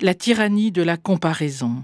La 0.00 0.14
tyrannie 0.14 0.70
de 0.70 0.82
la 0.82 0.96
comparaison. 0.96 1.82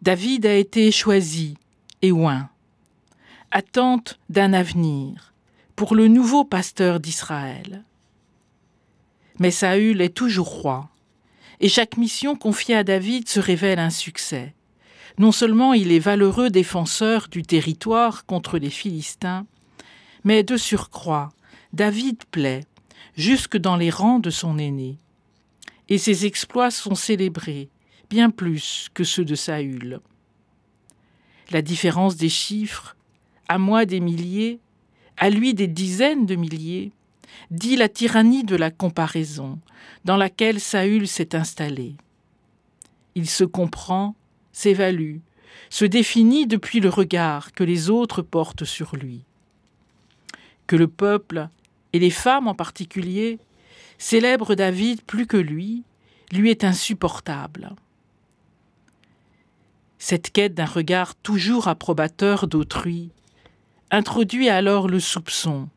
David 0.00 0.46
a 0.46 0.54
été 0.54 0.90
choisi 0.90 1.58
et 2.00 2.10
oint, 2.10 2.48
attente 3.50 4.18
d'un 4.30 4.54
avenir 4.54 5.34
pour 5.76 5.94
le 5.94 6.08
nouveau 6.08 6.44
pasteur 6.44 7.00
d'Israël. 7.00 7.84
Mais 9.40 9.50
Saül 9.50 10.00
est 10.00 10.16
toujours 10.16 10.48
roi, 10.48 10.88
et 11.60 11.68
chaque 11.68 11.98
mission 11.98 12.34
confiée 12.34 12.76
à 12.76 12.82
David 12.82 13.28
se 13.28 13.38
révèle 13.38 13.78
un 13.78 13.90
succès. 13.90 14.54
Non 15.18 15.32
seulement 15.32 15.74
il 15.74 15.92
est 15.92 15.98
valeureux 15.98 16.48
défenseur 16.48 17.28
du 17.28 17.42
territoire 17.42 18.24
contre 18.24 18.56
les 18.56 18.70
Philistins, 18.70 19.46
mais 20.24 20.44
de 20.44 20.56
surcroît, 20.56 21.28
David 21.74 22.24
plaît 22.30 22.64
jusque 23.16 23.58
dans 23.58 23.76
les 23.76 23.90
rangs 23.90 24.18
de 24.18 24.30
son 24.30 24.56
aîné 24.56 24.98
et 25.92 25.98
ses 25.98 26.24
exploits 26.24 26.70
sont 26.70 26.94
célébrés, 26.94 27.68
bien 28.08 28.30
plus 28.30 28.88
que 28.94 29.04
ceux 29.04 29.26
de 29.26 29.34
Saül. 29.34 30.00
La 31.50 31.60
différence 31.60 32.16
des 32.16 32.30
chiffres, 32.30 32.96
à 33.46 33.58
moi 33.58 33.84
des 33.84 34.00
milliers, 34.00 34.58
à 35.18 35.28
lui 35.28 35.52
des 35.52 35.66
dizaines 35.66 36.24
de 36.24 36.34
milliers, 36.34 36.92
dit 37.50 37.76
la 37.76 37.90
tyrannie 37.90 38.42
de 38.42 38.56
la 38.56 38.70
comparaison, 38.70 39.58
dans 40.06 40.16
laquelle 40.16 40.60
Saül 40.60 41.06
s'est 41.06 41.36
installé. 41.36 41.94
Il 43.14 43.28
se 43.28 43.44
comprend, 43.44 44.14
s'évalue, 44.50 45.18
se 45.68 45.84
définit 45.84 46.46
depuis 46.46 46.80
le 46.80 46.88
regard 46.88 47.52
que 47.52 47.64
les 47.64 47.90
autres 47.90 48.22
portent 48.22 48.64
sur 48.64 48.96
lui. 48.96 49.24
Que 50.66 50.76
le 50.76 50.88
peuple, 50.88 51.50
et 51.92 51.98
les 51.98 52.08
femmes 52.08 52.48
en 52.48 52.54
particulier, 52.54 53.38
célèbre 54.02 54.56
David 54.56 55.00
plus 55.02 55.28
que 55.28 55.36
lui, 55.36 55.84
lui 56.32 56.50
est 56.50 56.64
insupportable. 56.64 57.70
Cette 59.98 60.32
quête 60.32 60.54
d'un 60.54 60.66
regard 60.66 61.14
toujours 61.14 61.68
approbateur 61.68 62.48
d'autrui 62.48 63.12
introduit 63.92 64.48
alors 64.48 64.88
le 64.88 64.98
soupçon 64.98 65.68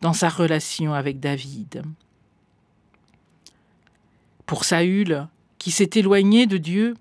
dans 0.00 0.14
sa 0.14 0.30
relation 0.30 0.94
avec 0.94 1.20
David. 1.20 1.82
Pour 4.46 4.64
Saül, 4.64 5.28
qui 5.58 5.70
s'est 5.70 5.90
éloigné 5.96 6.46
de 6.46 6.56
Dieu, 6.56 6.94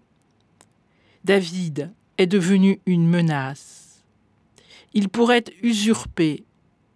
David 1.24 1.94
est 2.18 2.28
devenu 2.28 2.82
une 2.86 3.08
menace. 3.08 4.04
Il 4.94 5.08
pourrait 5.08 5.46
usurper 5.62 6.44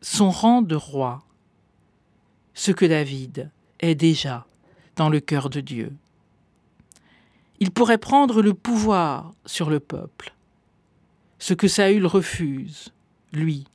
son 0.02 0.31
rang 0.31 0.61
de 0.61 0.75
roi, 0.75 1.23
ce 2.53 2.72
que 2.72 2.85
David 2.85 3.50
est 3.80 3.95
déjà 3.95 4.45
dans 4.95 5.09
le 5.09 5.19
cœur 5.19 5.49
de 5.49 5.61
Dieu. 5.61 5.94
Il 7.59 7.72
pourrait 7.72 7.97
prendre 7.97 8.41
le 8.41 8.53
pouvoir 8.53 9.33
sur 9.45 9.69
le 9.69 9.80
peuple, 9.80 10.33
ce 11.39 11.53
que 11.53 11.67
Saül 11.67 12.05
refuse, 12.05 12.94
lui, 13.33 13.66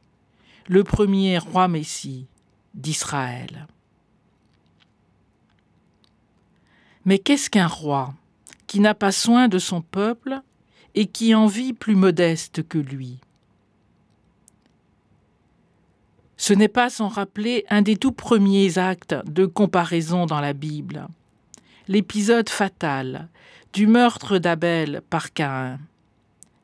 le 0.69 0.84
premier 0.84 1.38
roi 1.38 1.69
Messie 1.69 2.27
d'Israël. 2.75 3.66
Mais 7.05 7.19
qu'est-ce 7.19 7.50
qu'un 7.50 7.66
roi 7.66 8.14
qui 8.66 8.80
n'a 8.80 8.94
pas 8.94 9.12
soin 9.12 9.48
de 9.48 9.58
son 9.58 9.82
peuple 9.82 10.41
et 10.94 11.06
qui 11.06 11.34
en 11.34 11.47
vit 11.47 11.75
plus 11.75 11.97
modeste 11.97 12.66
que 12.66 12.78
lui? 12.78 13.19
Ce 16.36 16.52
n'est 16.52 16.68
pas 16.68 16.90
sans 16.90 17.08
rappeler 17.08 17.64
un 17.70 17.82
des 17.82 17.96
tout 17.96 18.12
premiers 18.12 18.78
actes 18.78 19.14
de 19.27 19.46
comparaison 19.46 20.27
dans 20.27 20.41
la 20.41 20.52
Bible, 20.52 21.06
l'épisode 21.86 22.48
fatal 22.48 23.28
du 23.72 23.86
meurtre 23.86 24.38
d'Abel 24.38 25.02
par 25.10 25.32
Caïn. 25.32 25.78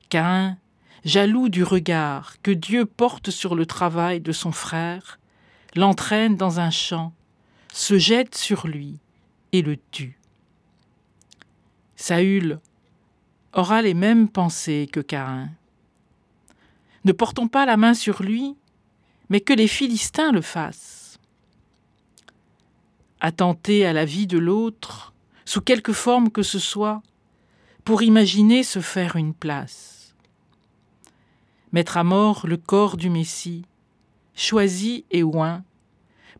Caïn, 0.08 0.58
jaloux 1.04 1.48
du 1.48 1.62
regard 1.62 2.40
que 2.42 2.50
Dieu 2.50 2.84
porte 2.84 3.30
sur 3.30 3.54
le 3.54 3.66
travail 3.66 4.20
de 4.20 4.32
son 4.32 4.52
frère, 4.52 5.18
l'entraîne 5.76 6.36
dans 6.36 6.60
un 6.60 6.70
champ, 6.70 7.12
se 7.72 7.98
jette 7.98 8.34
sur 8.34 8.66
lui 8.66 8.98
et 9.52 9.62
le 9.62 9.76
tue. 9.92 10.18
Saül 11.94 12.58
aura 13.52 13.82
les 13.82 13.94
mêmes 13.94 14.28
pensées 14.28 14.88
que 14.92 15.00
Caïn. 15.00 15.50
Ne 17.04 17.12
portons 17.12 17.48
pas 17.48 17.66
la 17.66 17.76
main 17.76 17.94
sur 17.94 18.22
lui 18.22 18.56
mais 19.30 19.40
que 19.40 19.52
les 19.54 19.68
Philistins 19.68 20.32
le 20.32 20.42
fassent. 20.42 21.18
Attenter 23.20 23.86
à 23.86 23.92
la 23.92 24.04
vie 24.04 24.26
de 24.26 24.38
l'autre, 24.38 25.14
sous 25.44 25.60
quelque 25.60 25.92
forme 25.92 26.30
que 26.30 26.42
ce 26.42 26.58
soit, 26.58 27.02
pour 27.84 28.02
imaginer 28.02 28.62
se 28.62 28.80
faire 28.80 29.16
une 29.16 29.32
place. 29.32 30.14
Mettre 31.72 31.96
à 31.96 32.04
mort 32.04 32.46
le 32.46 32.56
corps 32.56 32.96
du 32.96 33.08
Messie, 33.08 33.64
choisi 34.34 35.04
et 35.10 35.22
oint, 35.22 35.64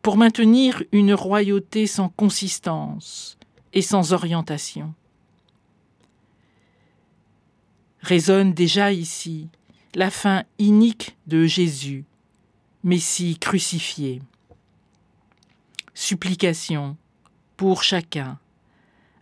pour 0.01 0.17
maintenir 0.17 0.83
une 0.91 1.13
royauté 1.13 1.87
sans 1.87 2.09
consistance 2.09 3.37
et 3.73 3.81
sans 3.81 4.13
orientation. 4.13 4.93
Résonne 8.01 8.53
déjà 8.53 8.91
ici 8.91 9.47
la 9.93 10.09
fin 10.09 10.43
inique 10.57 11.17
de 11.27 11.45
Jésus, 11.45 12.05
Messie 12.83 13.37
crucifié. 13.37 14.23
Supplication 15.93 16.97
pour 17.55 17.83
chacun 17.83 18.39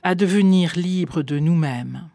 à 0.01 0.15
devenir 0.15 0.77
libre 0.77 1.23
de 1.23 1.39
nous-mêmes. 1.39 2.09